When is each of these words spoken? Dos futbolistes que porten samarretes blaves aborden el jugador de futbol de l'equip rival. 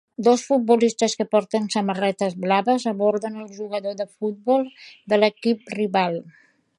Dos 0.25 0.41
futbolistes 0.49 1.11
que 1.17 1.29
porten 1.33 1.63
samarretes 1.75 2.33
blaves 2.45 2.83
aborden 2.93 3.33
el 3.43 3.49
jugador 3.59 3.95
de 4.01 4.07
futbol 4.17 4.65
de 5.13 5.21
l'equip 5.21 5.73
rival. 5.81 6.19